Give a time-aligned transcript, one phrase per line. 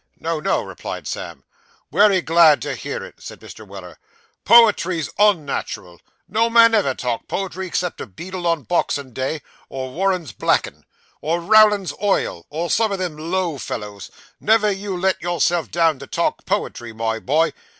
[0.19, 1.43] 'No, no,' replied Sam.
[1.91, 3.67] 'Wery glad to hear it,' said Mr.
[3.67, 3.99] Weller.
[4.45, 10.31] 'Poetry's unnat'ral; no man ever talked poetry 'cept a beadle on boxin' day, or Warren's
[10.31, 10.85] blackin',
[11.21, 14.09] or Rowland's oil, or some of them low fellows;
[14.39, 17.53] never you let yourself down to talk poetry, my boy.